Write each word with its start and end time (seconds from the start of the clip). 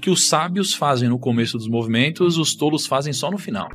Que 0.00 0.10
os 0.10 0.28
sábios 0.28 0.74
fazem 0.74 1.08
no 1.08 1.18
começo 1.18 1.58
dos 1.58 1.68
movimentos, 1.68 2.38
os 2.38 2.54
tolos 2.54 2.86
fazem 2.86 3.12
só 3.12 3.30
no 3.30 3.38
final. 3.38 3.68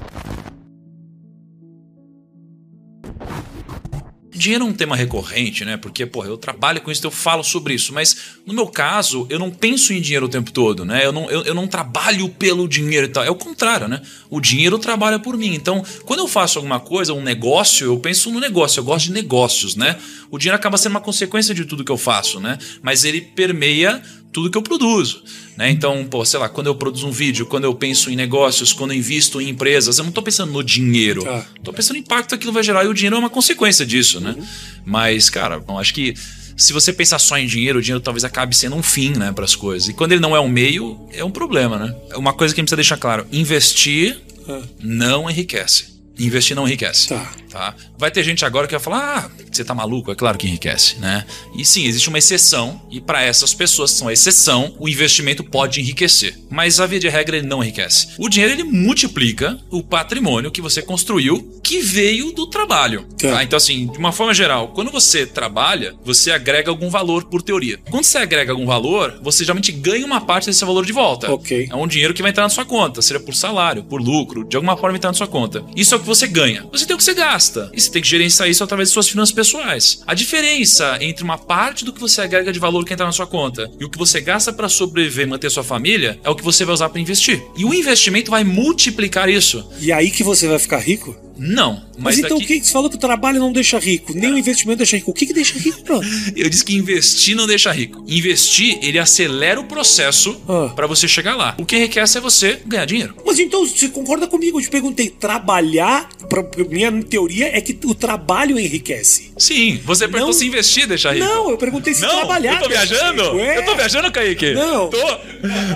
Dinheiro 4.43 4.65
é 4.65 4.67
um 4.67 4.73
tema 4.73 4.93
recorrente, 4.93 5.63
né? 5.63 5.77
Porque, 5.77 6.05
porra, 6.05 6.27
eu 6.27 6.37
trabalho 6.37 6.81
com 6.81 6.91
isso, 6.91 7.05
eu 7.05 7.11
falo 7.11 7.43
sobre 7.43 7.75
isso. 7.75 7.93
Mas, 7.93 8.17
no 8.45 8.53
meu 8.53 8.67
caso, 8.67 9.25
eu 9.29 9.39
não 9.39 9.49
penso 9.49 9.93
em 9.93 10.01
dinheiro 10.01 10.25
o 10.25 10.29
tempo 10.29 10.51
todo, 10.51 10.83
né? 10.83 11.05
Eu 11.05 11.13
não, 11.13 11.31
eu, 11.31 11.43
eu 11.43 11.53
não 11.53 11.65
trabalho 11.65 12.27
pelo 12.27 12.67
dinheiro 12.67 13.05
e 13.05 13.09
tal. 13.09 13.23
É 13.23 13.29
o 13.29 13.35
contrário, 13.35 13.87
né? 13.87 14.01
O 14.29 14.41
dinheiro 14.41 14.77
trabalha 14.79 15.17
por 15.17 15.37
mim. 15.37 15.53
Então, 15.53 15.81
quando 16.03 16.19
eu 16.19 16.27
faço 16.27 16.57
alguma 16.57 16.79
coisa, 16.79 17.13
um 17.13 17.21
negócio, 17.21 17.85
eu 17.85 17.97
penso 17.99 18.31
no 18.31 18.39
negócio. 18.41 18.81
Eu 18.81 18.83
gosto 18.83 19.05
de 19.05 19.13
negócios, 19.13 19.77
né? 19.77 19.97
O 20.29 20.37
dinheiro 20.37 20.57
acaba 20.57 20.77
sendo 20.77 20.91
uma 20.91 21.01
consequência 21.01 21.55
de 21.55 21.63
tudo 21.63 21.85
que 21.85 21.91
eu 21.91 21.97
faço, 21.97 22.41
né? 22.41 22.57
Mas 22.81 23.05
ele 23.05 23.21
permeia 23.21 24.01
tudo 24.33 24.49
que 24.49 24.57
eu 24.57 24.61
produzo. 24.61 25.23
Né? 25.55 25.69
Então, 25.69 26.05
pô, 26.05 26.25
sei 26.25 26.39
lá, 26.39 26.49
quando 26.49 26.67
eu 26.67 26.75
produzo 26.75 27.07
um 27.07 27.11
vídeo, 27.11 27.45
quando 27.45 27.65
eu 27.65 27.75
penso 27.75 28.09
em 28.09 28.15
negócios, 28.15 28.73
quando 28.73 28.91
eu 28.91 28.97
invisto 28.97 29.39
em 29.39 29.49
empresas, 29.49 29.99
eu 29.99 30.03
não 30.03 30.09
estou 30.09 30.23
pensando 30.23 30.51
no 30.51 30.63
dinheiro. 30.63 31.21
Estou 31.55 31.71
ah. 31.71 31.73
pensando 31.73 31.95
no 31.95 32.01
impacto 32.01 32.29
que 32.29 32.35
aquilo 32.35 32.51
vai 32.51 32.63
gerar 32.63 32.83
e 32.83 32.87
o 32.87 32.93
dinheiro 32.93 33.15
é 33.15 33.19
uma 33.19 33.29
consequência 33.29 33.85
disso, 33.85 34.19
né? 34.19 34.35
Uhum. 34.37 34.45
Mas, 34.83 35.29
cara, 35.29 35.59
bom, 35.59 35.79
acho 35.79 35.93
que 35.93 36.15
se 36.57 36.73
você 36.73 36.91
pensar 36.91 37.19
só 37.19 37.37
em 37.37 37.45
dinheiro, 37.45 37.79
o 37.79 37.81
dinheiro 37.81 38.01
talvez 38.01 38.23
acabe 38.23 38.55
sendo 38.55 38.75
um 38.75 38.83
fim, 38.83 39.11
né, 39.11 39.31
para 39.31 39.45
as 39.45 39.55
coisas. 39.55 39.89
E 39.89 39.93
quando 39.93 40.11
ele 40.11 40.21
não 40.21 40.35
é 40.35 40.39
um 40.39 40.49
meio, 40.49 40.99
é 41.13 41.23
um 41.23 41.31
problema, 41.31 41.77
né? 41.77 41.95
Uma 42.15 42.33
coisa 42.33 42.53
que 42.53 42.59
a 42.59 42.61
gente 42.61 42.69
precisa 42.69 42.75
deixar 42.75 42.97
claro: 42.97 43.25
investir 43.31 44.19
ah. 44.47 44.61
não 44.81 45.29
enriquece. 45.29 45.92
Investir 46.17 46.55
não 46.55 46.67
enriquece. 46.67 47.09
Tá. 47.09 47.31
tá. 47.49 47.75
Vai 47.97 48.11
ter 48.11 48.23
gente 48.23 48.45
agora 48.45 48.67
que 48.67 48.73
vai 48.73 48.79
falar: 48.79 49.17
ah, 49.17 49.43
você 49.51 49.63
tá 49.63 49.73
maluco? 49.73 50.11
É 50.11 50.15
claro 50.15 50.37
que 50.37 50.47
enriquece, 50.47 50.97
né? 50.99 51.25
E 51.57 51.65
sim, 51.65 51.85
existe 51.85 52.09
uma 52.09 52.17
exceção, 52.17 52.81
e 52.91 53.01
para 53.01 53.23
essas 53.23 53.53
pessoas 53.53 53.91
que 53.91 53.97
são 53.97 54.07
a 54.07 54.13
exceção, 54.13 54.75
o 54.79 54.87
investimento 54.87 55.43
pode 55.43 55.79
enriquecer. 55.79 56.37
Mas 56.49 56.79
a 56.79 56.85
via 56.85 56.99
de 56.99 57.09
regra 57.09 57.37
ele 57.37 57.47
não 57.47 57.63
enriquece. 57.63 58.09
O 58.17 58.29
dinheiro 58.29 58.53
ele 58.53 58.63
multiplica 58.63 59.59
o 59.69 59.83
patrimônio 59.83 60.51
que 60.51 60.61
você 60.61 60.81
construiu 60.81 61.59
que 61.63 61.79
veio 61.79 62.31
do 62.31 62.47
trabalho. 62.47 63.05
Tá. 63.17 63.31
tá? 63.31 63.43
Então, 63.43 63.57
assim, 63.57 63.87
de 63.87 63.97
uma 63.97 64.11
forma 64.11 64.33
geral, 64.33 64.69
quando 64.69 64.91
você 64.91 65.25
trabalha, 65.25 65.95
você 66.03 66.31
agrega 66.31 66.69
algum 66.69 66.89
valor 66.89 67.25
por 67.25 67.41
teoria. 67.41 67.79
Quando 67.89 68.03
você 68.03 68.17
agrega 68.17 68.51
algum 68.51 68.65
valor, 68.65 69.19
você 69.21 69.43
geralmente 69.43 69.71
ganha 69.71 70.05
uma 70.05 70.21
parte 70.21 70.45
desse 70.45 70.63
valor 70.63 70.85
de 70.85 70.91
volta. 70.91 71.31
Ok. 71.31 71.67
É 71.71 71.75
um 71.75 71.87
dinheiro 71.87 72.13
que 72.13 72.21
vai 72.21 72.31
entrar 72.31 72.43
na 72.43 72.49
sua 72.49 72.65
conta, 72.65 73.01
seja 73.01 73.19
por 73.19 73.33
salário, 73.33 73.83
por 73.83 74.01
lucro, 74.01 74.43
de 74.43 74.55
alguma 74.55 74.75
forma 74.75 74.89
vai 74.89 74.97
entrar 74.97 75.09
na 75.09 75.15
sua 75.15 75.27
conta. 75.27 75.63
Isso 75.75 75.95
é 75.95 76.02
que 76.03 76.07
você 76.07 76.27
ganha. 76.27 76.67
Você 76.71 76.85
tem 76.85 76.93
o 76.93 76.97
que 76.97 77.03
você 77.03 77.13
gasta. 77.13 77.71
E 77.73 77.81
você 77.81 77.89
tem 77.89 78.01
que 78.01 78.07
gerenciar 78.07 78.49
isso 78.49 78.63
através 78.63 78.89
de 78.89 78.93
suas 78.93 79.07
finanças 79.07 79.33
pessoais. 79.33 80.01
A 80.05 80.13
diferença 80.13 80.97
entre 81.01 81.23
uma 81.23 81.37
parte 81.37 81.83
do 81.83 81.91
que 81.91 81.99
você 81.99 82.21
agrega 82.21 82.51
de 82.51 82.59
valor 82.59 82.85
que 82.85 82.93
entra 82.93 83.05
na 83.05 83.11
sua 83.11 83.25
conta 83.25 83.71
e 83.79 83.85
o 83.85 83.89
que 83.89 83.97
você 83.97 84.21
gasta 84.21 84.53
para 84.53 84.69
sobreviver 84.69 85.25
e 85.25 85.29
manter 85.29 85.49
sua 85.49 85.63
família 85.63 86.19
é 86.23 86.29
o 86.29 86.35
que 86.35 86.43
você 86.43 86.65
vai 86.65 86.73
usar 86.73 86.89
para 86.89 87.01
investir. 87.01 87.43
E 87.57 87.65
o 87.65 87.73
investimento 87.73 88.29
vai 88.29 88.43
multiplicar 88.43 89.29
isso. 89.29 89.67
E 89.79 89.91
aí 89.91 90.11
que 90.11 90.23
você 90.23 90.47
vai 90.47 90.59
ficar 90.59 90.79
rico? 90.79 91.15
Não. 91.37 91.83
Mas, 91.97 92.17
mas 92.17 92.19
então 92.19 92.37
daqui... 92.37 92.57
o 92.57 92.59
que 92.59 92.65
você 92.65 92.71
falou 92.71 92.89
que 92.89 92.95
o 92.95 92.99
trabalho 92.99 93.39
não 93.39 93.51
deixa 93.51 93.77
rico? 93.79 94.13
Nem 94.13 94.33
o 94.33 94.37
investimento 94.37 94.77
deixa 94.77 94.95
rico. 94.95 95.11
O 95.11 95.13
que, 95.13 95.25
que 95.25 95.33
deixa 95.33 95.57
rico, 95.57 95.81
pronto? 95.83 96.05
Eu 96.35 96.49
disse 96.49 96.63
que 96.63 96.75
investir 96.75 97.35
não 97.35 97.47
deixa 97.47 97.71
rico. 97.71 98.03
Investir, 98.07 98.79
ele 98.81 98.99
acelera 98.99 99.59
o 99.59 99.63
processo 99.65 100.41
ah. 100.47 100.71
para 100.75 100.87
você 100.87 101.07
chegar 101.07 101.35
lá. 101.35 101.55
O 101.57 101.65
que 101.65 101.75
enriquece 101.75 102.17
é 102.17 102.21
você 102.21 102.59
ganhar 102.65 102.85
dinheiro. 102.85 103.15
Mas 103.25 103.39
então, 103.39 103.65
você 103.65 103.89
concorda 103.89 104.27
comigo? 104.27 104.59
Eu 104.59 104.63
te 104.63 104.69
perguntei, 104.69 105.09
trabalhar, 105.09 106.09
pra, 106.29 106.43
minha 106.69 106.91
teoria 107.03 107.55
é 107.55 107.61
que 107.61 107.77
o 107.85 107.95
trabalho 107.95 108.59
enriquece. 108.59 109.31
Sim, 109.37 109.79
você 109.83 110.07
perguntou 110.07 110.27
não... 110.27 110.33
se 110.33 110.45
investir 110.45 110.87
deixa 110.87 111.11
rico. 111.11 111.25
Não, 111.25 111.49
eu 111.49 111.57
perguntei 111.57 111.93
se 111.93 112.01
não, 112.01 112.17
trabalhar. 112.17 112.55
Eu 112.55 112.61
tô 112.61 112.69
viajando? 112.69 113.21
Eu 113.21 113.65
tô 113.65 113.75
viajando, 113.75 114.11
Kaique? 114.11 114.53
Não. 114.53 114.89
Tô. 114.89 114.97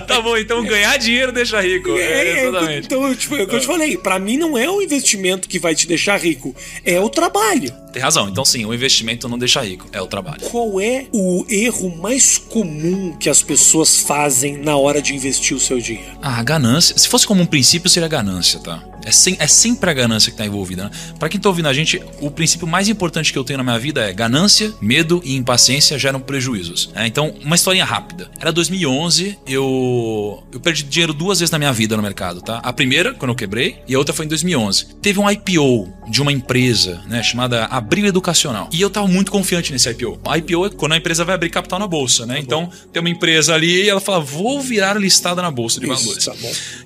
Tá 0.07 0.21
bom, 0.21 0.37
então 0.37 0.63
ganhar 0.65 0.97
dinheiro 0.97 1.31
deixa 1.31 1.61
rico. 1.61 1.91
É, 1.91 2.01
é 2.01 2.47
exatamente. 2.47 2.85
Então, 2.85 3.15
tipo, 3.15 3.35
é 3.35 3.43
o 3.43 3.47
que 3.47 3.55
eu 3.55 3.59
te 3.59 3.67
falei. 3.67 3.97
Pra 3.97 4.19
mim 4.19 4.37
não 4.37 4.57
é 4.57 4.69
o 4.69 4.81
investimento 4.81 5.46
que 5.47 5.59
vai 5.59 5.75
te 5.75 5.87
deixar 5.87 6.17
rico, 6.19 6.55
é 6.83 6.99
o 6.99 7.09
trabalho. 7.09 7.71
Tem 7.91 8.01
razão. 8.01 8.29
Então, 8.29 8.45
sim, 8.45 8.65
o 8.65 8.73
investimento 8.73 9.27
não 9.27 9.37
deixa 9.37 9.61
rico, 9.61 9.87
é 9.91 10.01
o 10.01 10.07
trabalho. 10.07 10.41
Qual 10.41 10.79
é 10.79 11.07
o 11.11 11.45
erro 11.49 11.95
mais 11.97 12.37
comum 12.37 13.15
que 13.17 13.29
as 13.29 13.41
pessoas 13.41 14.01
fazem 14.01 14.57
na 14.57 14.77
hora 14.77 15.01
de 15.01 15.15
investir 15.15 15.55
o 15.55 15.59
seu 15.59 15.79
dinheiro? 15.79 16.17
Ah, 16.21 16.41
ganância. 16.43 16.97
Se 16.97 17.07
fosse 17.07 17.25
como 17.25 17.41
um 17.41 17.45
princípio, 17.45 17.89
seria 17.89 18.07
ganância, 18.07 18.59
tá? 18.59 18.83
É, 19.07 19.11
sem, 19.11 19.37
é 19.39 19.47
sempre 19.47 19.89
a 19.89 19.93
ganância 19.93 20.29
que 20.29 20.33
está 20.33 20.45
envolvida. 20.45 20.83
Né? 20.85 20.91
Para 21.17 21.29
quem 21.29 21.37
está 21.37 21.47
ouvindo 21.47 21.69
a 21.69 21.73
gente, 21.73 22.03
o 22.19 22.29
princípio 22.29 22.67
mais 22.67 22.89
importante 22.89 23.31
que 23.31 23.39
eu 23.39 23.43
tenho 23.43 23.57
na 23.57 23.63
minha 23.63 23.79
vida 23.79 24.01
é 24.01 24.11
ganância, 24.11 24.73
medo 24.81 25.21
e 25.23 25.37
impaciência 25.37 25.97
geram 25.97 26.19
prejuízos. 26.19 26.91
É, 26.93 27.07
então, 27.07 27.33
uma 27.41 27.55
historinha 27.55 27.85
rápida. 27.85 28.29
Era 28.37 28.51
2011, 28.51 29.39
eu, 29.47 30.43
eu 30.51 30.59
perdi 30.59 30.83
dinheiro 30.83 31.13
duas 31.13 31.39
vezes 31.39 31.51
na 31.51 31.57
minha 31.57 31.71
vida 31.71 31.95
no 31.95 32.03
mercado. 32.03 32.41
Tá? 32.41 32.57
A 32.57 32.73
primeira, 32.73 33.13
quando 33.13 33.29
eu 33.29 33.35
quebrei, 33.35 33.77
e 33.87 33.95
a 33.95 33.97
outra 33.97 34.13
foi 34.13 34.25
em 34.25 34.27
2011. 34.27 34.95
Teve 35.01 35.19
um 35.19 35.31
IPO 35.31 35.87
de 36.09 36.21
uma 36.21 36.31
empresa 36.31 37.01
né, 37.07 37.23
chamada 37.23 37.65
Abril 37.65 38.07
Educacional. 38.07 38.69
E 38.73 38.81
eu 38.81 38.89
estava 38.89 39.07
muito 39.07 39.31
confiante 39.31 39.71
nesse 39.71 39.89
IPO. 39.89 40.19
A 40.25 40.37
IPO 40.37 40.65
é 40.65 40.69
quando 40.69 40.93
a 40.93 40.97
empresa 40.97 41.23
vai 41.23 41.35
abrir 41.35 41.49
capital 41.49 41.79
na 41.79 41.87
bolsa. 41.87 42.25
Né? 42.25 42.35
Tá 42.35 42.39
então, 42.41 42.69
tem 42.91 42.99
uma 42.99 43.09
empresa 43.09 43.53
ali 43.53 43.83
e 43.83 43.89
ela 43.89 44.01
fala: 44.01 44.19
vou 44.19 44.59
virar 44.59 44.95
listada 44.95 45.41
na 45.41 45.49
bolsa 45.49 45.79
de 45.79 45.85
valores. 45.85 46.17
Isso, 46.17 46.31
tá 46.31 46.35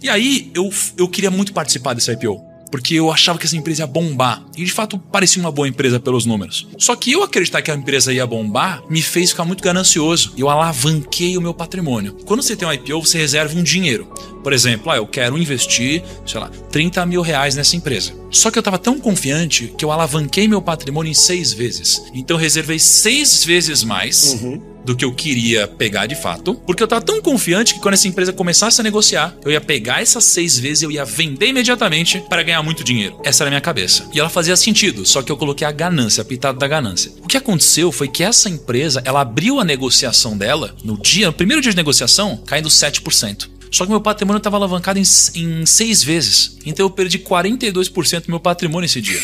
e 0.01 0.09
aí, 0.09 0.51
eu, 0.53 0.71
eu 0.97 1.07
queria 1.07 1.31
muito 1.31 1.53
participar 1.53 1.93
desse 1.93 2.10
IPO 2.11 2.51
porque 2.71 2.95
eu 2.95 3.11
achava 3.11 3.37
que 3.37 3.45
essa 3.45 3.57
empresa 3.57 3.83
ia 3.83 3.87
bombar. 3.87 4.41
E 4.55 4.63
de 4.63 4.71
fato 4.71 4.97
parecia 4.97 5.41
uma 5.41 5.51
boa 5.51 5.67
empresa 5.67 5.99
pelos 5.99 6.25
números. 6.25 6.67
Só 6.77 6.95
que 6.95 7.11
eu 7.11 7.21
acreditar 7.21 7.61
que 7.61 7.69
a 7.69 7.75
empresa 7.75 8.13
ia 8.13 8.25
bombar 8.25 8.81
me 8.89 9.01
fez 9.01 9.31
ficar 9.31 9.43
muito 9.43 9.61
ganancioso. 9.61 10.33
Eu 10.37 10.49
alavanquei 10.49 11.37
o 11.37 11.41
meu 11.41 11.53
patrimônio. 11.53 12.13
Quando 12.25 12.41
você 12.41 12.55
tem 12.55 12.65
um 12.65 12.71
IPO, 12.71 13.05
você 13.05 13.17
reserva 13.17 13.59
um 13.59 13.61
dinheiro. 13.61 14.05
Por 14.41 14.53
exemplo, 14.53 14.89
ah, 14.89 14.95
eu 14.95 15.05
quero 15.05 15.37
investir, 15.37 16.01
sei 16.25 16.39
lá, 16.39 16.49
30 16.71 17.05
mil 17.05 17.21
reais 17.21 17.55
nessa 17.55 17.75
empresa. 17.75 18.13
Só 18.31 18.49
que 18.49 18.57
eu 18.57 18.61
estava 18.61 18.79
tão 18.79 18.97
confiante 18.97 19.73
que 19.77 19.83
eu 19.83 19.91
alavanquei 19.91 20.47
meu 20.47 20.61
patrimônio 20.61 21.11
em 21.11 21.15
seis 21.15 21.51
vezes. 21.51 22.01
Então 22.13 22.37
eu 22.37 22.41
reservei 22.41 22.79
seis 22.79 23.43
vezes 23.43 23.83
mais. 23.83 24.41
Uhum 24.41 24.70
do 24.91 24.95
que 24.95 25.05
eu 25.05 25.13
queria 25.13 25.67
pegar 25.67 26.05
de 26.05 26.15
fato, 26.15 26.53
porque 26.65 26.83
eu 26.83 26.87
tava 26.87 27.01
tão 27.01 27.21
confiante 27.21 27.73
que 27.73 27.79
quando 27.79 27.93
essa 27.93 28.07
empresa 28.07 28.33
começasse 28.33 28.81
a 28.81 28.83
negociar, 28.83 29.33
eu 29.45 29.51
ia 29.51 29.61
pegar 29.61 30.01
essas 30.01 30.25
seis 30.25 30.59
vezes 30.59 30.81
e 30.81 30.85
eu 30.85 30.91
ia 30.91 31.05
vender 31.05 31.47
imediatamente 31.47 32.21
para 32.29 32.43
ganhar 32.43 32.61
muito 32.61 32.83
dinheiro. 32.83 33.19
Essa 33.23 33.43
era 33.43 33.49
a 33.49 33.51
minha 33.51 33.61
cabeça. 33.61 34.09
E 34.13 34.19
ela 34.19 34.29
fazia 34.29 34.55
sentido, 34.57 35.05
só 35.05 35.21
que 35.21 35.31
eu 35.31 35.37
coloquei 35.37 35.65
a 35.65 35.71
ganância, 35.71 36.21
a 36.21 36.25
pitada 36.25 36.59
da 36.59 36.67
ganância. 36.67 37.11
O 37.21 37.27
que 37.27 37.37
aconteceu 37.37 37.91
foi 37.91 38.09
que 38.09 38.21
essa 38.21 38.49
empresa, 38.49 39.01
ela 39.05 39.21
abriu 39.21 39.59
a 39.59 39.63
negociação 39.63 40.37
dela 40.37 40.75
no 40.83 40.97
dia, 40.97 41.27
no 41.27 41.33
primeiro 41.33 41.61
dia 41.61 41.71
de 41.71 41.77
negociação, 41.77 42.43
caindo 42.45 42.67
7%. 42.67 43.60
Só 43.71 43.85
que 43.85 43.89
meu 43.89 44.01
patrimônio 44.01 44.37
estava 44.37 44.57
alavancado 44.57 44.99
em, 44.99 45.03
em 45.35 45.65
seis 45.65 46.03
vezes. 46.03 46.57
Então 46.65 46.85
eu 46.85 46.89
perdi 46.89 47.17
42% 47.17 48.25
do 48.25 48.29
meu 48.29 48.39
patrimônio 48.39 48.85
esse 48.85 48.99
dia. 48.99 49.19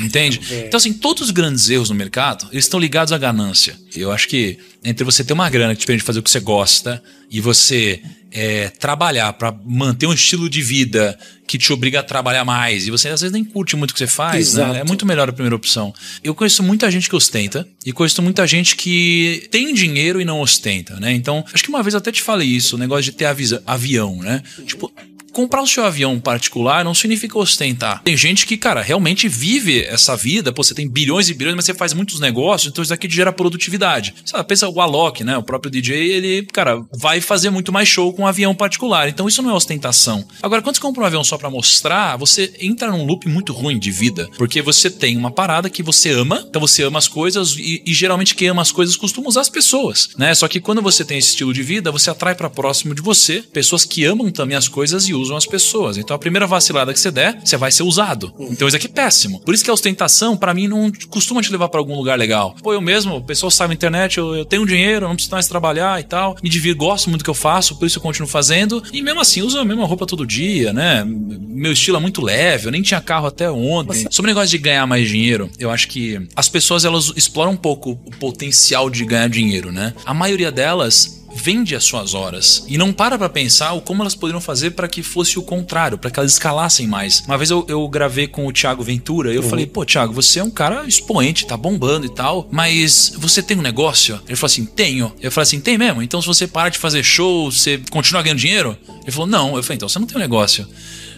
Entende? 0.00 0.40
É. 0.50 0.66
Então, 0.66 0.78
assim, 0.78 0.94
todos 0.94 1.24
os 1.24 1.30
grandes 1.30 1.68
erros 1.68 1.90
no 1.90 1.94
mercado, 1.94 2.48
eles 2.50 2.64
estão 2.64 2.80
ligados 2.80 3.12
à 3.12 3.18
ganância. 3.18 3.78
Eu 3.94 4.10
acho 4.10 4.26
que 4.28 4.58
entre 4.82 5.04
você 5.04 5.22
ter 5.22 5.34
uma 5.34 5.48
grana 5.50 5.74
que 5.74 5.82
te 5.82 5.86
permite 5.86 6.04
fazer 6.04 6.20
o 6.20 6.22
que 6.22 6.30
você 6.30 6.40
gosta 6.40 7.02
e 7.30 7.40
você 7.40 8.00
é, 8.32 8.68
trabalhar 8.70 9.32
para 9.34 9.54
manter 9.64 10.06
um 10.06 10.12
estilo 10.12 10.48
de 10.48 10.62
vida 10.62 11.18
que 11.46 11.58
te 11.58 11.72
obriga 11.72 12.00
a 12.00 12.02
trabalhar 12.02 12.44
mais 12.44 12.86
e 12.86 12.90
você 12.90 13.08
às 13.08 13.20
vezes 13.20 13.32
nem 13.32 13.44
curte 13.44 13.76
muito 13.76 13.90
o 13.90 13.94
que 13.94 13.98
você 13.98 14.06
faz, 14.06 14.54
né? 14.54 14.80
é 14.80 14.84
muito 14.84 15.04
melhor 15.04 15.28
a 15.28 15.32
primeira 15.32 15.54
opção. 15.54 15.92
Eu 16.24 16.34
conheço 16.34 16.62
muita 16.62 16.90
gente 16.90 17.10
que 17.10 17.16
ostenta 17.16 17.68
e 17.84 17.92
conheço 17.92 18.22
muita 18.22 18.46
gente 18.46 18.74
que 18.74 19.46
tem 19.50 19.74
dinheiro 19.74 20.20
e 20.20 20.24
não 20.24 20.40
ostenta, 20.40 20.98
né? 20.98 21.12
Então, 21.12 21.44
acho 21.52 21.62
que 21.62 21.68
uma 21.68 21.82
vez 21.82 21.92
eu 21.92 21.98
até 21.98 22.10
te 22.10 22.22
falei 22.22 22.48
isso, 22.48 22.76
o 22.76 22.78
negócio 22.78 23.04
de 23.04 23.12
ter 23.12 23.26
avião, 23.66 24.16
né? 24.16 24.42
Tipo, 24.66 24.90
comprar 25.32 25.62
o 25.62 25.66
seu 25.66 25.84
avião 25.84 26.20
particular 26.20 26.84
não 26.84 26.94
significa 26.94 27.38
ostentar. 27.38 28.02
Tem 28.02 28.16
gente 28.16 28.46
que, 28.46 28.56
cara, 28.56 28.82
realmente 28.82 29.28
vive 29.28 29.82
essa 29.82 30.16
vida. 30.16 30.52
Pô, 30.52 30.62
você 30.62 30.74
tem 30.74 30.88
bilhões 30.88 31.28
e 31.28 31.34
bilhões, 31.34 31.56
mas 31.56 31.64
você 31.64 31.74
faz 31.74 31.92
muitos 31.92 32.20
negócios, 32.20 32.70
então 32.70 32.82
isso 32.82 32.92
aqui 32.92 33.08
gera 33.08 33.32
produtividade. 33.32 34.14
Sabe, 34.24 34.44
pensa 34.44 34.68
o 34.68 34.80
Alok, 34.80 35.24
né? 35.24 35.36
O 35.36 35.42
próprio 35.42 35.70
DJ, 35.70 36.12
ele, 36.12 36.46
cara, 36.52 36.82
vai 36.92 37.20
fazer 37.20 37.50
muito 37.50 37.72
mais 37.72 37.88
show 37.88 38.12
com 38.12 38.22
um 38.22 38.26
avião 38.26 38.54
particular. 38.54 39.08
Então 39.08 39.26
isso 39.26 39.42
não 39.42 39.50
é 39.50 39.54
ostentação. 39.54 40.24
Agora, 40.42 40.62
quando 40.62 40.76
você 40.76 40.82
compra 40.82 41.02
um 41.02 41.06
avião 41.06 41.24
só 41.24 41.38
para 41.38 41.50
mostrar, 41.50 42.16
você 42.16 42.52
entra 42.60 42.90
num 42.90 43.04
loop 43.04 43.28
muito 43.28 43.52
ruim 43.52 43.78
de 43.78 43.90
vida. 43.90 44.28
Porque 44.36 44.60
você 44.60 44.90
tem 44.90 45.16
uma 45.16 45.30
parada 45.30 45.70
que 45.70 45.82
você 45.82 46.10
ama, 46.10 46.44
então 46.48 46.60
você 46.60 46.82
ama 46.82 46.98
as 46.98 47.08
coisas 47.08 47.56
e, 47.56 47.82
e 47.84 47.94
geralmente 47.94 48.34
quem 48.34 48.48
ama 48.48 48.62
as 48.62 48.72
coisas 48.72 48.96
costuma 48.96 49.28
usar 49.28 49.40
as 49.40 49.48
pessoas, 49.48 50.10
né? 50.16 50.34
Só 50.34 50.48
que 50.48 50.60
quando 50.60 50.82
você 50.82 51.04
tem 51.04 51.18
esse 51.18 51.30
estilo 51.30 51.52
de 51.52 51.62
vida, 51.62 51.90
você 51.90 52.10
atrai 52.10 52.34
para 52.34 52.50
próximo 52.50 52.94
de 52.94 53.02
você 53.02 53.42
pessoas 53.52 53.84
que 53.84 54.04
amam 54.04 54.30
também 54.30 54.56
as 54.56 54.68
coisas 54.68 55.08
e 55.08 55.14
usam 55.22 55.36
as 55.36 55.46
pessoas. 55.46 55.96
Então 55.96 56.14
a 56.14 56.18
primeira 56.18 56.46
vacilada 56.46 56.92
que 56.92 57.00
você 57.00 57.10
der, 57.10 57.38
você 57.42 57.56
vai 57.56 57.70
ser 57.70 57.82
usado. 57.82 58.32
Então 58.38 58.68
isso 58.68 58.76
aqui 58.76 58.86
é 58.86 58.90
péssimo. 58.90 59.40
Por 59.40 59.54
isso 59.54 59.64
que 59.64 59.70
a 59.70 59.74
ostentação, 59.74 60.36
para 60.36 60.54
mim, 60.54 60.68
não 60.68 60.90
costuma 61.08 61.40
te 61.40 61.50
levar 61.50 61.68
para 61.68 61.80
algum 61.80 61.96
lugar 61.96 62.18
legal. 62.18 62.54
Pô, 62.62 62.72
eu 62.72 62.80
mesmo, 62.80 63.16
o 63.16 63.22
pessoal 63.22 63.50
sabe 63.50 63.68
na 63.68 63.74
internet, 63.74 64.18
eu, 64.18 64.34
eu 64.34 64.44
tenho 64.44 64.66
dinheiro, 64.66 65.06
não 65.06 65.14
preciso 65.14 65.34
mais 65.34 65.46
trabalhar 65.46 66.00
e 66.00 66.04
tal. 66.04 66.36
Me 66.42 66.48
divirto, 66.48 66.78
gosto 66.78 67.08
muito 67.08 67.22
do 67.22 67.24
que 67.24 67.30
eu 67.30 67.34
faço, 67.34 67.76
por 67.76 67.86
isso 67.86 67.98
eu 67.98 68.02
continuo 68.02 68.28
fazendo. 68.28 68.82
E 68.92 69.02
mesmo 69.02 69.20
assim, 69.20 69.42
uso 69.42 69.58
a 69.58 69.64
mesma 69.64 69.86
roupa 69.86 70.06
todo 70.06 70.26
dia, 70.26 70.72
né? 70.72 71.04
Meu 71.06 71.72
estilo 71.72 71.96
é 71.96 72.00
muito 72.00 72.22
leve, 72.22 72.66
eu 72.66 72.72
nem 72.72 72.82
tinha 72.82 73.00
carro 73.00 73.26
até 73.26 73.50
ontem. 73.50 74.06
Sobre 74.10 74.30
o 74.30 74.34
negócio 74.34 74.50
de 74.50 74.58
ganhar 74.58 74.86
mais 74.86 75.08
dinheiro, 75.08 75.50
eu 75.58 75.70
acho 75.70 75.88
que 75.88 76.20
as 76.34 76.48
pessoas 76.48 76.84
elas 76.84 77.12
exploram 77.16 77.52
um 77.52 77.56
pouco 77.56 77.92
o 78.04 78.10
potencial 78.10 78.90
de 78.90 79.04
ganhar 79.04 79.28
dinheiro, 79.28 79.72
né? 79.72 79.94
A 80.04 80.14
maioria 80.14 80.50
delas 80.50 81.21
vende 81.34 81.74
as 81.74 81.84
suas 81.84 82.14
horas 82.14 82.64
e 82.68 82.76
não 82.76 82.92
para 82.92 83.18
para 83.18 83.28
pensar 83.28 83.72
o 83.72 83.80
como 83.80 84.02
elas 84.02 84.14
poderiam 84.14 84.40
fazer 84.40 84.72
para 84.72 84.88
que 84.88 85.02
fosse 85.02 85.38
o 85.38 85.42
contrário, 85.42 85.98
para 85.98 86.10
que 86.10 86.18
elas 86.18 86.32
escalassem 86.32 86.86
mais. 86.86 87.20
Uma 87.26 87.38
vez 87.38 87.50
eu, 87.50 87.64
eu 87.68 87.86
gravei 87.88 88.26
com 88.26 88.46
o 88.46 88.52
Thiago 88.52 88.82
Ventura 88.82 89.32
e 89.32 89.36
eu 89.36 89.42
uhum. 89.42 89.48
falei, 89.48 89.66
pô, 89.66 89.84
Thiago, 89.84 90.12
você 90.12 90.40
é 90.40 90.44
um 90.44 90.50
cara 90.50 90.86
expoente, 90.86 91.46
tá 91.46 91.56
bombando 91.56 92.06
e 92.06 92.10
tal, 92.10 92.48
mas 92.50 93.12
você 93.16 93.42
tem 93.42 93.56
um 93.56 93.62
negócio? 93.62 94.20
Ele 94.26 94.36
falou 94.36 94.46
assim, 94.46 94.64
tenho. 94.64 95.12
Eu 95.20 95.32
falei 95.32 95.44
assim, 95.44 95.60
tem 95.60 95.78
mesmo? 95.78 96.02
Então 96.02 96.20
se 96.20 96.26
você 96.26 96.46
parar 96.46 96.68
de 96.68 96.78
fazer 96.78 97.02
show, 97.02 97.50
você 97.50 97.80
continua 97.90 98.22
ganhando 98.22 98.38
dinheiro? 98.38 98.76
Ele 99.02 99.10
falou, 99.10 99.26
não. 99.26 99.56
Eu 99.56 99.62
falei, 99.62 99.76
então 99.76 99.88
você 99.88 99.98
não 99.98 100.06
tem 100.06 100.16
um 100.16 100.20
negócio, 100.20 100.66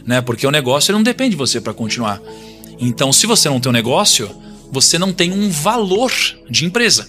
né? 0.06 0.20
Porque 0.20 0.46
o 0.46 0.50
negócio 0.50 0.92
não 0.92 1.02
depende 1.02 1.30
de 1.30 1.36
você 1.36 1.60
para 1.60 1.74
continuar. 1.74 2.20
Então 2.78 3.12
se 3.12 3.26
você 3.26 3.48
não 3.48 3.60
tem 3.60 3.70
um 3.70 3.72
negócio, 3.72 4.30
você 4.70 4.98
não 4.98 5.12
tem 5.12 5.32
um 5.32 5.50
valor 5.50 6.12
de 6.48 6.64
empresa. 6.64 7.08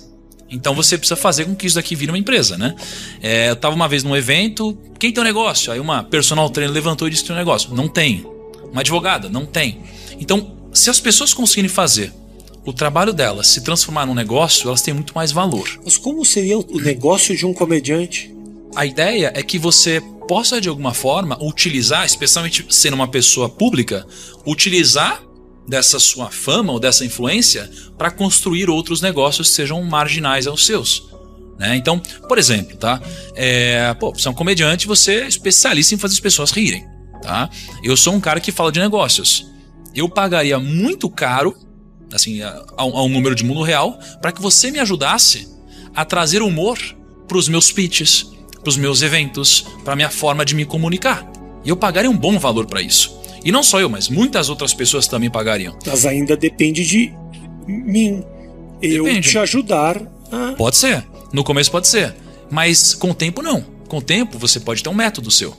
Então 0.50 0.76
você 0.76 0.98
precisa 0.98 1.16
fazer 1.16 1.46
com 1.46 1.56
que 1.56 1.66
isso 1.66 1.76
daqui 1.76 1.96
vire 1.96 2.12
uma 2.12 2.18
empresa, 2.18 2.58
né? 2.58 2.76
É, 3.22 3.50
eu 3.50 3.54
estava 3.54 3.76
uma 3.76 3.88
vez 3.88 4.04
num 4.04 4.16
evento, 4.16 4.78
quem 5.00 5.12
tem 5.12 5.22
um 5.22 5.26
negócio? 5.26 5.72
Aí 5.72 5.80
uma 5.80 6.04
personal 6.04 6.50
trainer 6.50 6.74
levantou 6.74 7.08
e 7.08 7.12
disse 7.12 7.24
que 7.24 7.28
tem 7.28 7.36
um 7.36 7.40
negócio. 7.40 7.74
Não 7.74 7.88
tem. 7.88 8.26
Uma 8.72 8.82
advogada, 8.82 9.30
não 9.30 9.46
tem. 9.46 9.80
Então, 10.20 10.56
se 10.74 10.90
as 10.90 11.00
pessoas 11.00 11.34
conseguirem 11.34 11.70
fazer 11.70 12.14
o 12.66 12.74
trabalho 12.74 13.14
delas 13.14 13.48
se 13.48 13.62
transformar 13.62 14.06
num 14.06 14.14
negócio, 14.14 14.68
elas 14.68 14.82
têm 14.82 14.94
muito 14.94 15.14
mais 15.16 15.32
valor. 15.32 15.70
Mas 15.84 15.98
como 15.98 16.26
seria 16.26 16.58
o 16.58 16.80
negócio 16.80 17.36
de 17.36 17.46
um 17.46 17.54
comediante? 17.54 18.34
A 18.76 18.86
ideia 18.86 19.32
é 19.36 19.42
que 19.42 19.58
você 19.58 20.02
possa, 20.28 20.60
de 20.60 20.68
alguma 20.68 20.94
forma, 20.94 21.38
utilizar, 21.42 22.06
especialmente 22.06 22.66
sendo 22.70 22.96
uma 22.96 23.08
pessoa 23.08 23.48
pública, 23.48 24.06
utilizar 24.46 25.24
dessa 25.68 26.00
sua 26.00 26.30
fama 26.30 26.74
ou 26.74 26.80
dessa 26.80 27.06
influência 27.06 27.70
para 27.98 28.12
construir 28.12 28.70
outros 28.70 29.02
negócios 29.02 29.50
que 29.50 29.56
sejam 29.56 29.82
marginais 29.84 30.48
aos 30.48 30.66
seus. 30.66 31.10
Né? 31.58 31.76
Então, 31.76 32.00
por 32.28 32.38
exemplo, 32.38 32.76
tá? 32.78 33.02
É, 33.34 33.94
pô, 33.96 34.12
você 34.12 34.28
é 34.28 34.32
um 34.32 34.34
comediante, 34.34 34.88
você 34.88 35.22
é 35.22 35.28
especialista 35.28 35.96
em 35.96 35.98
fazer 35.98 36.14
as 36.14 36.20
pessoas 36.20 36.52
rirem. 36.52 36.86
Tá? 37.22 37.50
Eu 37.84 37.98
sou 37.98 38.14
um 38.14 38.20
cara 38.20 38.40
que 38.40 38.52
fala 38.52 38.72
de 38.72 38.80
negócios. 38.80 39.46
Eu 39.96 40.10
pagaria 40.10 40.60
muito 40.60 41.10
caro, 41.10 41.56
assim, 42.14 42.42
a, 42.42 42.64
a 42.78 42.86
um 42.86 43.10
número 43.10 43.34
de 43.34 43.44
mundo 43.44 43.64
real, 43.64 43.98
para 44.22 44.32
que 44.32 44.42
você 44.42 44.70
me 44.70 44.80
ajudasse 44.80 45.48
a 45.96 46.04
trazer 46.04 46.42
humor 46.42 46.78
para 47.28 47.38
os 47.38 47.48
meus 47.48 47.72
pitches, 47.72 48.30
para 48.62 48.70
os 48.70 48.78
meus 48.78 49.02
eventos, 49.02 49.66
para 49.84 49.94
a 49.94 49.96
minha 49.96 50.10
forma 50.10 50.44
de 50.44 50.54
me 50.54 50.66
comunicar. 50.66 51.26
E 51.64 51.70
eu 51.70 51.78
pagaria 51.78 52.12
um 52.12 52.18
bom 52.18 52.38
valor 52.38 52.66
para 52.68 52.82
isso. 52.82 53.15
E 53.46 53.52
não 53.52 53.62
só 53.62 53.80
eu, 53.80 53.88
mas 53.88 54.10
muitas 54.10 54.50
outras 54.50 54.74
pessoas 54.74 55.08
também 55.08 55.30
pagariam. 55.30 55.78
Mas 55.86 56.04
ainda 56.04 56.36
depende 56.36 56.84
de 56.84 57.14
mim. 57.68 58.24
Eu 58.82 59.06
depende. 59.06 59.30
te 59.30 59.38
ajudar 59.38 60.02
a... 60.32 60.54
Pode 60.54 60.76
ser. 60.76 61.06
No 61.32 61.44
começo 61.44 61.72
pode 61.72 61.88
ser. 61.88 62.16
Mas 62.50 62.96
com 62.96 63.12
o 63.12 63.14
tempo 63.14 63.44
não. 63.44 63.62
Com 63.88 63.98
o 63.98 64.02
tempo 64.02 64.40
você 64.40 64.60
pode 64.60 64.82
ter 64.82 64.90
um 64.90 64.96
método 64.96 65.30
seu. 65.30 65.56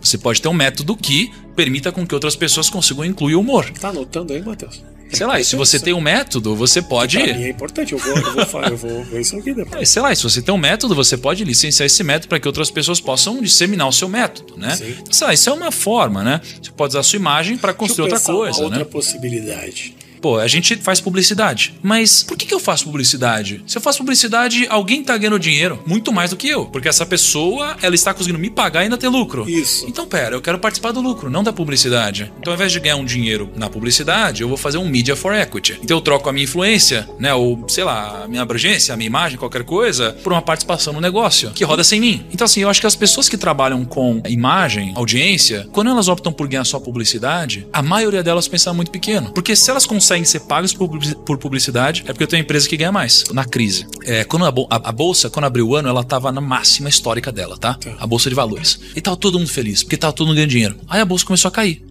Você 0.00 0.18
pode 0.18 0.42
ter 0.42 0.48
um 0.48 0.52
método 0.52 0.96
que 0.96 1.32
permita 1.54 1.92
com 1.92 2.04
que 2.04 2.14
outras 2.14 2.34
pessoas 2.34 2.68
consigam 2.68 3.04
incluir 3.04 3.36
o 3.36 3.40
humor. 3.40 3.70
Tá 3.70 3.88
anotando 3.88 4.32
aí, 4.32 4.42
Matheus? 4.42 4.82
Sei 5.10 5.26
lá, 5.26 5.40
e 5.40 5.44
se 5.44 5.56
você 5.56 5.78
tem 5.78 5.92
um 5.92 6.00
método, 6.00 6.54
você 6.54 6.82
pode. 6.82 7.18
Pra 7.18 7.34
mim 7.34 7.44
é 7.44 7.48
importante, 7.48 7.92
eu 7.92 7.98
vou, 7.98 8.16
eu 8.16 8.46
vou, 8.46 8.62
eu 8.62 8.76
vou 8.76 9.04
ver 9.04 9.20
isso 9.20 9.36
aqui 9.36 9.54
depois. 9.54 9.82
É, 9.82 9.84
sei 9.84 10.02
lá, 10.02 10.14
se 10.14 10.22
você 10.22 10.42
tem 10.42 10.54
um 10.54 10.58
método, 10.58 10.94
você 10.94 11.16
pode 11.16 11.44
licenciar 11.44 11.86
esse 11.86 12.02
método 12.04 12.28
para 12.28 12.38
que 12.40 12.46
outras 12.46 12.70
pessoas 12.70 13.00
possam 13.00 13.40
disseminar 13.40 13.88
o 13.88 13.92
seu 13.92 14.08
método, 14.08 14.56
né? 14.56 14.76
Sim. 14.76 14.96
Sei 15.10 15.26
lá, 15.26 15.34
isso 15.34 15.48
é 15.50 15.52
uma 15.52 15.72
forma, 15.72 16.22
né? 16.22 16.40
Você 16.62 16.70
pode 16.70 16.92
usar 16.92 17.00
a 17.00 17.02
sua 17.02 17.16
imagem 17.16 17.56
para 17.56 17.72
construir 17.72 18.12
outra 18.12 18.20
coisa, 18.20 18.60
uma 18.60 18.70
né? 18.70 18.76
Outra 18.78 18.84
possibilidade. 18.84 19.97
Pô, 20.20 20.38
a 20.38 20.48
gente 20.48 20.76
faz 20.76 21.00
publicidade. 21.00 21.74
Mas 21.82 22.22
por 22.22 22.36
que, 22.36 22.46
que 22.46 22.54
eu 22.54 22.60
faço 22.60 22.84
publicidade? 22.84 23.62
Se 23.66 23.76
eu 23.76 23.82
faço 23.82 23.98
publicidade, 23.98 24.66
alguém 24.68 25.02
tá 25.02 25.16
ganhando 25.16 25.38
dinheiro 25.38 25.82
muito 25.86 26.12
mais 26.12 26.30
do 26.30 26.36
que 26.36 26.48
eu. 26.48 26.66
Porque 26.66 26.88
essa 26.88 27.06
pessoa, 27.06 27.76
ela 27.82 27.94
está 27.94 28.12
conseguindo 28.12 28.38
me 28.38 28.50
pagar 28.50 28.80
e 28.80 28.84
ainda 28.84 28.96
ter 28.96 29.08
lucro. 29.08 29.48
Isso. 29.48 29.86
Então, 29.86 30.06
pera, 30.06 30.34
eu 30.34 30.42
quero 30.42 30.58
participar 30.58 30.92
do 30.92 31.00
lucro, 31.00 31.30
não 31.30 31.42
da 31.42 31.52
publicidade. 31.52 32.32
Então, 32.38 32.52
ao 32.52 32.56
invés 32.56 32.72
de 32.72 32.80
ganhar 32.80 32.96
um 32.96 33.04
dinheiro 33.04 33.50
na 33.56 33.68
publicidade, 33.68 34.42
eu 34.42 34.48
vou 34.48 34.56
fazer 34.56 34.78
um 34.78 34.88
media 34.88 35.16
for 35.16 35.34
equity. 35.34 35.78
Então, 35.82 35.96
eu 35.96 36.00
troco 36.00 36.28
a 36.28 36.32
minha 36.32 36.44
influência, 36.44 37.08
né? 37.18 37.34
Ou, 37.34 37.64
sei 37.68 37.84
lá, 37.84 38.24
a 38.24 38.28
minha 38.28 38.42
abrangência, 38.42 38.92
a 38.94 38.96
minha 38.96 39.06
imagem, 39.06 39.38
qualquer 39.38 39.64
coisa, 39.64 40.12
por 40.22 40.32
uma 40.32 40.42
participação 40.42 40.92
no 40.92 41.00
negócio 41.00 41.50
que 41.50 41.64
roda 41.64 41.84
sem 41.84 42.00
mim. 42.00 42.24
Então, 42.32 42.44
assim, 42.44 42.60
eu 42.60 42.68
acho 42.68 42.80
que 42.80 42.86
as 42.86 42.96
pessoas 42.96 43.28
que 43.28 43.36
trabalham 43.36 43.84
com 43.84 44.20
imagem, 44.28 44.92
audiência, 44.96 45.68
quando 45.72 45.90
elas 45.90 46.08
optam 46.08 46.32
por 46.32 46.48
ganhar 46.48 46.64
só 46.64 46.78
publicidade, 46.80 47.66
a 47.72 47.82
maioria 47.82 48.22
delas 48.22 48.48
pensa 48.48 48.72
muito 48.72 48.90
pequeno. 48.90 49.30
Porque 49.32 49.54
se 49.54 49.70
elas 49.70 49.86
conseguem 49.86 50.07
ser 50.24 50.40
pagas 50.40 50.72
por 50.72 51.38
publicidade, 51.38 52.02
é 52.06 52.12
porque 52.12 52.22
eu 52.22 52.26
tenho 52.26 52.40
uma 52.40 52.44
empresa 52.44 52.68
que 52.68 52.76
ganha 52.76 52.92
mais 52.92 53.24
na 53.32 53.44
crise. 53.44 53.86
É, 54.04 54.24
quando 54.24 54.44
a, 54.44 54.92
bolsa, 54.92 55.28
quando 55.28 55.44
abriu 55.44 55.68
o 55.68 55.76
ano, 55.76 55.88
ela 55.88 56.04
tava 56.04 56.32
na 56.32 56.40
máxima 56.40 56.88
histórica 56.88 57.30
dela, 57.30 57.58
tá? 57.58 57.74
tá? 57.74 57.94
A 57.98 58.06
bolsa 58.06 58.28
de 58.28 58.34
valores. 58.34 58.80
E 58.94 59.00
tava 59.00 59.16
todo 59.16 59.38
mundo 59.38 59.50
feliz, 59.50 59.82
porque 59.82 59.96
tava 59.96 60.12
todo 60.12 60.26
mundo 60.26 60.36
ganhando 60.36 60.50
dinheiro. 60.50 60.80
Aí 60.88 61.00
a 61.00 61.04
bolsa 61.04 61.24
começou 61.24 61.48
a 61.48 61.52
cair. 61.52 61.84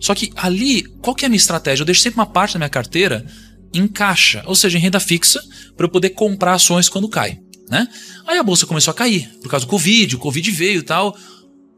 Só 0.00 0.14
que 0.14 0.32
ali, 0.34 0.82
qual 1.02 1.14
que 1.14 1.24
é 1.24 1.26
a 1.26 1.28
minha 1.28 1.36
estratégia? 1.36 1.82
Eu 1.82 1.86
deixo 1.86 2.00
sempre 2.00 2.18
uma 2.18 2.26
parte 2.26 2.54
da 2.54 2.58
minha 2.58 2.70
carteira 2.70 3.24
em 3.72 3.86
caixa, 3.86 4.42
ou 4.46 4.54
seja, 4.54 4.78
em 4.78 4.80
renda 4.80 4.98
fixa, 4.98 5.40
para 5.76 5.86
eu 5.86 5.90
poder 5.90 6.10
comprar 6.10 6.54
ações 6.54 6.88
quando 6.88 7.08
cai. 7.08 7.38
Né? 7.68 7.86
Aí 8.26 8.38
a 8.38 8.42
bolsa 8.42 8.66
começou 8.66 8.90
a 8.90 8.94
cair, 8.94 9.30
por 9.42 9.48
causa 9.48 9.64
do 9.64 9.70
Covid, 9.70 10.16
o 10.16 10.18
Covid 10.18 10.50
veio 10.50 10.80
e 10.80 10.82
tal. 10.82 11.16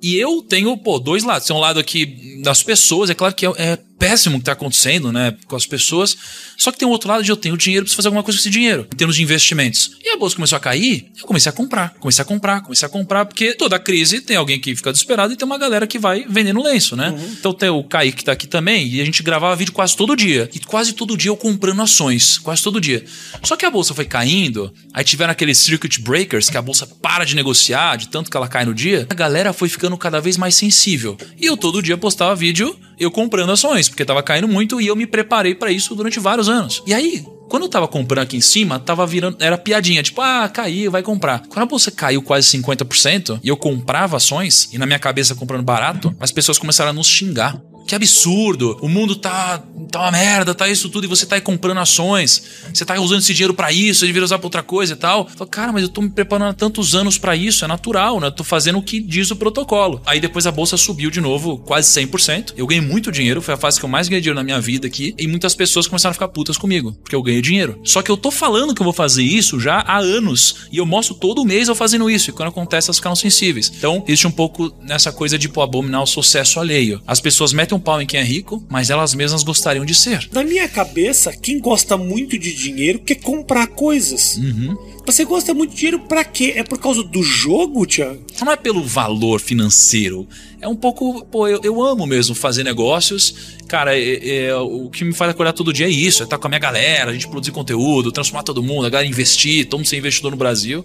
E 0.00 0.16
eu 0.16 0.42
tenho, 0.42 0.76
pô, 0.78 0.98
dois 0.98 1.22
lados. 1.22 1.46
Tem 1.46 1.54
um 1.54 1.60
lado 1.60 1.78
aqui 1.78 2.40
das 2.42 2.62
pessoas, 2.62 3.10
é 3.10 3.14
claro 3.14 3.34
que 3.34 3.46
é, 3.46 3.50
é 3.56 3.78
péssimo 4.02 4.38
que 4.38 4.42
está 4.42 4.52
acontecendo, 4.52 5.12
né, 5.12 5.36
com 5.46 5.54
as 5.54 5.64
pessoas. 5.64 6.16
Só 6.56 6.72
que 6.72 6.78
tem 6.78 6.88
um 6.88 6.90
outro 6.90 7.08
lado 7.08 7.22
de 7.22 7.30
eu 7.30 7.36
tenho 7.36 7.56
dinheiro, 7.56 7.84
preciso 7.84 7.96
fazer 7.96 8.08
alguma 8.08 8.24
coisa 8.24 8.36
com 8.36 8.42
esse 8.42 8.50
dinheiro, 8.50 8.84
em 8.92 8.96
termos 8.96 9.14
de 9.14 9.22
investimentos. 9.22 9.92
E 10.02 10.08
a 10.08 10.16
bolsa 10.16 10.34
começou 10.34 10.56
a 10.56 10.60
cair, 10.60 11.06
eu 11.20 11.24
comecei 11.24 11.48
a 11.48 11.52
comprar, 11.52 11.94
comecei 12.00 12.20
a 12.20 12.24
comprar, 12.24 12.60
comecei 12.62 12.84
a 12.84 12.88
comprar, 12.88 13.24
porque 13.26 13.54
toda 13.54 13.78
crise 13.78 14.20
tem 14.20 14.36
alguém 14.36 14.58
que 14.58 14.74
fica 14.74 14.90
desesperado 14.90 15.32
e 15.32 15.36
tem 15.36 15.46
uma 15.46 15.56
galera 15.56 15.86
que 15.86 16.00
vai 16.00 16.26
vendendo 16.28 16.60
lenço, 16.60 16.96
né? 16.96 17.10
Uhum. 17.10 17.36
Então 17.38 17.54
tem 17.54 17.68
o 17.68 17.84
Kaique 17.84 18.16
que 18.16 18.24
tá 18.24 18.32
aqui 18.32 18.48
também, 18.48 18.88
e 18.88 19.00
a 19.00 19.04
gente 19.04 19.22
gravava 19.22 19.54
vídeo 19.54 19.72
quase 19.72 19.96
todo 19.96 20.16
dia. 20.16 20.50
E 20.52 20.58
quase 20.58 20.94
todo 20.94 21.16
dia 21.16 21.30
eu 21.30 21.36
comprando 21.36 21.80
ações, 21.80 22.38
quase 22.38 22.60
todo 22.60 22.80
dia. 22.80 23.04
Só 23.44 23.54
que 23.56 23.64
a 23.64 23.70
bolsa 23.70 23.94
foi 23.94 24.04
caindo, 24.04 24.74
aí 24.92 25.04
tiveram 25.04 25.30
aqueles 25.30 25.58
circuit 25.58 26.00
breakers, 26.00 26.50
que 26.50 26.56
a 26.56 26.62
bolsa 26.62 26.88
para 27.00 27.24
de 27.24 27.36
negociar, 27.36 27.96
de 27.96 28.08
tanto 28.08 28.28
que 28.28 28.36
ela 28.36 28.48
cai 28.48 28.64
no 28.64 28.74
dia. 28.74 29.06
A 29.08 29.14
galera 29.14 29.52
foi 29.52 29.68
ficando 29.68 29.96
cada 29.96 30.20
vez 30.20 30.36
mais 30.36 30.56
sensível. 30.56 31.16
E 31.40 31.46
eu 31.46 31.56
todo 31.56 31.80
dia 31.80 31.96
postava 31.96 32.34
vídeo 32.34 32.76
eu 32.98 33.10
comprando 33.10 33.52
ações, 33.52 33.88
porque 33.88 34.04
tava 34.04 34.22
caindo 34.22 34.48
muito 34.48 34.80
e 34.80 34.86
eu 34.86 34.96
me 34.96 35.06
preparei 35.06 35.54
para 35.54 35.70
isso 35.70 35.94
durante 35.94 36.20
vários 36.20 36.48
anos. 36.48 36.82
E 36.86 36.94
aí, 36.94 37.24
quando 37.48 37.64
eu 37.64 37.68
tava 37.68 37.86
comprando 37.86 38.24
aqui 38.24 38.36
em 38.36 38.40
cima, 38.40 38.78
tava 38.78 39.06
virando. 39.06 39.36
Era 39.38 39.58
piadinha, 39.58 40.02
tipo, 40.02 40.22
ah, 40.22 40.48
caiu, 40.48 40.90
vai 40.90 41.02
comprar. 41.02 41.42
Quando 41.48 41.62
a 41.62 41.66
bolsa 41.66 41.90
caiu 41.90 42.22
quase 42.22 42.48
50% 42.58 43.40
e 43.42 43.48
eu 43.48 43.56
comprava 43.58 44.16
ações, 44.16 44.70
e 44.72 44.78
na 44.78 44.86
minha 44.86 44.98
cabeça 44.98 45.34
comprando 45.34 45.62
barato, 45.62 46.14
as 46.18 46.32
pessoas 46.32 46.56
começaram 46.56 46.90
a 46.90 46.94
nos 46.94 47.06
xingar. 47.06 47.60
Que 47.86 47.94
absurdo! 47.94 48.78
O 48.80 48.88
mundo 48.88 49.16
tá, 49.16 49.62
tá 49.90 50.00
uma 50.00 50.10
merda, 50.12 50.54
tá 50.54 50.68
isso 50.68 50.88
tudo, 50.88 51.04
e 51.04 51.08
você 51.08 51.26
tá 51.26 51.36
aí 51.36 51.40
comprando 51.40 51.78
ações. 51.78 52.42
Você 52.72 52.84
tá 52.84 52.98
usando 53.00 53.20
esse 53.20 53.34
dinheiro 53.34 53.54
para 53.54 53.70
isso, 53.72 54.06
deveria 54.06 54.24
usar 54.24 54.38
pra 54.38 54.46
outra 54.46 54.62
coisa 54.62 54.94
e 54.94 54.96
tal. 54.96 55.28
Eu 55.30 55.36
falo, 55.36 55.50
cara, 55.50 55.72
mas 55.72 55.82
eu 55.82 55.88
tô 55.88 56.00
me 56.00 56.10
preparando 56.10 56.50
há 56.50 56.54
tantos 56.54 56.94
anos 56.94 57.18
para 57.18 57.36
isso, 57.36 57.64
é 57.64 57.68
natural, 57.68 58.20
né? 58.20 58.28
Eu 58.28 58.32
tô 58.32 58.44
fazendo 58.44 58.78
o 58.78 58.82
que 58.82 59.00
diz 59.00 59.30
o 59.30 59.36
protocolo. 59.36 60.00
Aí 60.06 60.20
depois 60.20 60.46
a 60.46 60.50
bolsa 60.50 60.76
subiu 60.76 61.10
de 61.10 61.20
novo, 61.20 61.58
quase 61.58 61.88
100%. 62.00 62.54
Eu 62.56 62.66
ganhei 62.66 62.84
muito 62.84 63.12
dinheiro, 63.12 63.42
foi 63.42 63.54
a 63.54 63.56
fase 63.56 63.78
que 63.78 63.84
eu 63.84 63.88
mais 63.88 64.08
ganhei 64.08 64.20
dinheiro 64.20 64.38
na 64.38 64.44
minha 64.44 64.60
vida 64.60 64.86
aqui. 64.86 65.14
E 65.18 65.26
muitas 65.26 65.54
pessoas 65.54 65.86
começaram 65.86 66.12
a 66.12 66.14
ficar 66.14 66.28
putas 66.28 66.56
comigo, 66.56 66.92
porque 67.02 67.14
eu 67.14 67.22
ganhei 67.22 67.42
dinheiro. 67.42 67.78
Só 67.84 68.02
que 68.02 68.10
eu 68.10 68.16
tô 68.16 68.30
falando 68.30 68.74
que 68.74 68.80
eu 68.80 68.84
vou 68.84 68.92
fazer 68.92 69.22
isso 69.22 69.60
já 69.60 69.80
há 69.80 69.98
anos. 69.98 70.66
E 70.72 70.78
eu 70.78 70.86
mostro 70.86 71.14
todo 71.14 71.44
mês 71.44 71.68
eu 71.68 71.74
fazendo 71.74 72.08
isso. 72.08 72.30
E 72.30 72.32
quando 72.32 72.48
acontece, 72.48 72.88
elas 72.88 72.96
ficaram 72.96 73.16
sensíveis. 73.16 73.72
Então, 73.76 74.04
existe 74.06 74.26
um 74.26 74.30
pouco 74.30 74.72
nessa 74.80 75.12
coisa 75.12 75.38
de 75.38 75.48
pô, 75.48 75.62
abominar 75.62 76.02
o 76.02 76.06
sucesso 76.06 76.58
alheio. 76.58 77.02
As 77.06 77.20
pessoas 77.20 77.52
metem 77.52 77.71
um 77.74 77.80
pau 77.80 78.00
em 78.00 78.06
quem 78.06 78.20
é 78.20 78.22
rico, 78.22 78.62
mas 78.68 78.90
elas 78.90 79.14
mesmas 79.14 79.42
gostariam 79.42 79.84
de 79.84 79.94
ser. 79.94 80.28
Na 80.32 80.44
minha 80.44 80.68
cabeça, 80.68 81.32
quem 81.32 81.58
gosta 81.58 81.96
muito 81.96 82.38
de 82.38 82.54
dinheiro 82.54 82.98
quer 82.98 83.16
comprar 83.16 83.66
coisas. 83.68 84.36
Uhum. 84.36 84.76
Você 85.04 85.24
gosta 85.24 85.52
muito 85.52 85.70
de 85.70 85.76
dinheiro 85.76 86.00
para 86.00 86.24
quê? 86.24 86.54
É 86.56 86.62
por 86.62 86.78
causa 86.78 87.02
do 87.02 87.22
jogo, 87.22 87.84
Thiago? 87.86 88.24
Não 88.40 88.52
é 88.52 88.56
pelo 88.56 88.84
valor 88.84 89.40
financeiro. 89.40 90.28
É 90.60 90.68
um 90.68 90.76
pouco. 90.76 91.24
Pô, 91.24 91.48
eu, 91.48 91.60
eu 91.64 91.82
amo 91.82 92.06
mesmo 92.06 92.34
fazer 92.34 92.62
negócios. 92.62 93.34
Cara, 93.66 93.98
é, 93.98 94.46
é, 94.46 94.54
o 94.54 94.88
que 94.90 95.04
me 95.04 95.12
faz 95.12 95.30
acordar 95.30 95.52
todo 95.52 95.72
dia 95.72 95.86
é 95.86 95.90
isso: 95.90 96.22
é 96.22 96.24
estar 96.24 96.38
com 96.38 96.46
a 96.46 96.50
minha 96.50 96.60
galera, 96.60 97.10
a 97.10 97.12
gente 97.12 97.26
produzir 97.26 97.50
conteúdo, 97.50 98.12
transformar 98.12 98.44
todo 98.44 98.62
mundo, 98.62 98.86
a 98.86 98.90
galera 98.90 99.08
investir, 99.08 99.66
todo 99.66 99.80
mundo 99.80 99.88
ser 99.88 99.96
investidor 99.96 100.30
no 100.30 100.36
Brasil. 100.36 100.84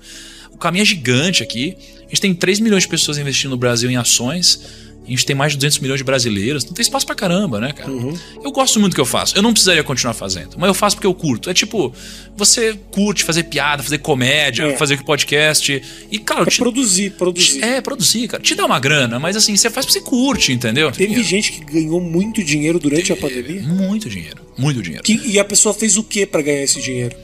O 0.51 0.57
caminho 0.57 0.81
é 0.81 0.85
gigante 0.85 1.43
aqui. 1.43 1.77
A 1.99 2.09
gente 2.09 2.21
tem 2.21 2.33
3 2.33 2.59
milhões 2.59 2.83
de 2.83 2.89
pessoas 2.89 3.19
investindo 3.19 3.51
no 3.51 3.57
Brasil 3.57 3.91
em 3.91 3.97
ações. 3.97 4.86
A 5.07 5.09
gente 5.09 5.25
tem 5.25 5.35
mais 5.35 5.53
de 5.53 5.57
200 5.57 5.79
milhões 5.79 5.97
de 5.99 6.03
brasileiros, 6.03 6.65
não 6.65 6.73
tem 6.73 6.83
espaço 6.83 7.05
pra 7.05 7.15
caramba, 7.15 7.61
né, 7.61 7.71
cara? 7.71 7.89
Eu 8.43 8.51
gosto 8.51 8.77
muito 8.79 8.91
do 8.91 8.95
que 8.95 9.01
eu 9.01 9.05
faço. 9.05 9.37
Eu 9.37 9.41
não 9.41 9.53
precisaria 9.53 9.81
continuar 9.83 10.13
fazendo, 10.13 10.57
mas 10.57 10.67
eu 10.67 10.73
faço 10.73 10.97
porque 10.97 11.07
eu 11.07 11.13
curto. 11.13 11.49
É 11.49 11.53
tipo, 11.53 11.93
você 12.35 12.77
curte 12.91 13.23
fazer 13.23 13.43
piada, 13.43 13.81
fazer 13.81 13.99
comédia, 13.99 14.63
É. 14.65 14.75
fazer 14.77 15.01
podcast. 15.03 15.81
E, 16.11 16.19
cara, 16.19 16.43
É 16.43 16.45
te- 16.47 16.57
produzir, 16.57 17.11
produzir. 17.11 17.63
é, 17.63 17.79
produzir, 17.79 18.27
cara. 18.27 18.43
Te 18.43 18.53
dá 18.53 18.65
uma 18.65 18.79
grana, 18.79 19.17
mas 19.17 19.35
assim, 19.37 19.55
você 19.55 19.69
faz 19.69 19.85
porque 19.85 19.99
você 19.99 20.05
curte, 20.05 20.51
entendeu? 20.51 20.91
Teve 20.91 21.23
gente 21.23 21.53
que 21.53 21.63
ganhou 21.63 22.01
muito 22.01 22.43
dinheiro 22.43 22.77
durante 22.77 23.13
a 23.13 23.15
pandemia. 23.15 23.61
Muito 23.63 24.09
dinheiro, 24.09 24.37
muito 24.57 24.81
dinheiro. 24.81 25.03
Que- 25.03 25.21
e 25.25 25.39
a 25.39 25.45
pessoa 25.45 25.73
fez 25.73 25.95
o 25.97 26.03
que 26.03 26.25
pra 26.25 26.41
ganhar 26.41 26.63
esse 26.63 26.81
dinheiro? 26.81 27.15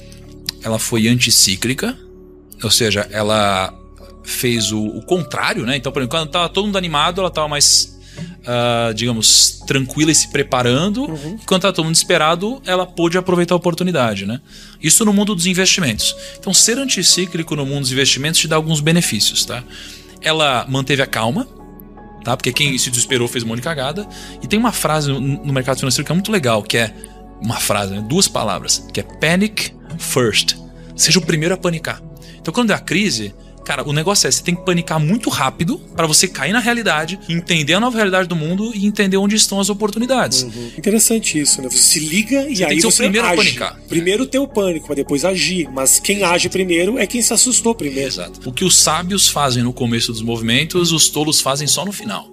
ela 0.63 0.79
foi 0.79 1.09
anticíclica, 1.09 1.97
ou 2.63 2.71
seja, 2.71 3.05
ela 3.11 3.77
fez 4.23 4.71
o, 4.71 4.81
o 4.81 5.01
contrário, 5.01 5.65
né? 5.65 5.77
Então, 5.77 5.91
por 5.91 6.01
exemplo, 6.01 6.17
quando 6.17 6.29
tava 6.29 6.49
todo 6.49 6.65
mundo 6.65 6.77
animado, 6.77 7.21
ela 7.21 7.29
tava 7.29 7.47
mais, 7.47 7.99
ah, 8.45 8.91
digamos, 8.95 9.61
tranquila 9.67 10.11
e 10.11 10.15
se 10.15 10.29
preparando. 10.29 11.05
E 11.41 11.45
quando 11.45 11.61
tava 11.61 11.73
todo 11.73 11.85
mundo 11.85 11.93
desesperado, 11.93 12.61
ela 12.65 12.85
pôde 12.85 13.17
aproveitar 13.17 13.55
a 13.55 13.57
oportunidade, 13.57 14.25
né? 14.25 14.39
Isso 14.81 15.03
no 15.05 15.13
mundo 15.13 15.35
dos 15.35 15.45
investimentos. 15.45 16.15
Então, 16.39 16.53
ser 16.53 16.77
anticíclico 16.77 17.55
no 17.55 17.65
mundo 17.65 17.81
dos 17.81 17.91
investimentos 17.91 18.39
te 18.39 18.47
dá 18.47 18.55
alguns 18.55 18.79
benefícios, 18.79 19.45
tá? 19.45 19.63
Ela 20.21 20.65
manteve 20.69 21.01
a 21.01 21.07
calma, 21.07 21.47
tá? 22.23 22.37
Porque 22.37 22.53
quem 22.53 22.77
se 22.77 22.89
desesperou 22.89 23.27
fez 23.27 23.43
um 23.43 23.47
monte 23.47 23.57
de 23.57 23.63
cagada. 23.63 24.07
E 24.41 24.47
tem 24.47 24.57
uma 24.57 24.71
frase 24.71 25.11
no, 25.11 25.19
no 25.19 25.53
mercado 25.53 25.77
financeiro 25.79 26.05
que 26.05 26.11
é 26.11 26.15
muito 26.15 26.31
legal, 26.31 26.63
que 26.63 26.77
é 26.77 26.93
uma 27.41 27.57
frase, 27.57 27.93
né? 27.93 28.05
duas 28.07 28.27
palavras, 28.27 28.87
que 28.93 29.01
é 29.01 29.03
panic 29.03 29.73
first. 29.97 30.55
Seja 30.95 31.19
o 31.19 31.21
primeiro 31.21 31.53
a 31.53 31.57
panicar. 31.57 32.01
Então, 32.39 32.53
quando 32.53 32.71
é 32.71 32.73
a 32.73 32.79
crise, 32.79 33.33
cara, 33.63 33.87
o 33.87 33.93
negócio 33.93 34.27
é 34.27 34.31
você 34.31 34.43
tem 34.43 34.55
que 34.55 34.63
panicar 34.63 34.99
muito 34.99 35.29
rápido 35.29 35.79
para 35.95 36.05
você 36.07 36.27
cair 36.27 36.53
na 36.53 36.59
realidade, 36.59 37.19
entender 37.29 37.73
a 37.73 37.79
nova 37.79 37.95
realidade 37.97 38.27
do 38.27 38.35
mundo 38.35 38.71
e 38.75 38.85
entender 38.85 39.17
onde 39.17 39.35
estão 39.35 39.59
as 39.59 39.69
oportunidades. 39.69 40.43
Interessante 40.77 41.39
isso, 41.39 41.61
né? 41.61 41.69
Você 41.69 41.77
se 41.77 41.99
liga 41.99 42.47
e 42.49 42.55
Você 42.55 42.63
tem 42.63 42.65
aí 42.65 42.75
que 42.75 42.81
ser 42.81 42.87
o 42.87 42.91
você 42.91 43.03
primeiro 43.03 43.27
a 43.27 43.31
age. 43.31 43.37
panicar. 43.37 43.79
Primeiro 43.87 44.25
ter 44.25 44.39
o 44.39 44.47
pânico, 44.47 44.85
mas 44.89 44.95
depois 44.97 45.25
agir. 45.25 45.69
Mas 45.71 45.99
quem 45.99 46.23
age 46.23 46.49
primeiro 46.49 46.97
é 46.97 47.05
quem 47.07 47.21
se 47.21 47.33
assustou 47.33 47.73
primeiro. 47.75 48.07
Exato. 48.07 48.47
O 48.47 48.51
que 48.51 48.63
os 48.65 48.75
sábios 48.75 49.27
fazem 49.27 49.63
no 49.63 49.73
começo 49.73 50.11
dos 50.11 50.21
movimentos, 50.21 50.91
os 50.91 51.09
tolos 51.09 51.39
fazem 51.41 51.67
só 51.67 51.85
no 51.85 51.91
final. 51.91 52.32